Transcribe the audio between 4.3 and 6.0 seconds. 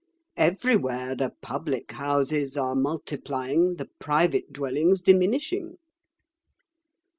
dwellings diminishing."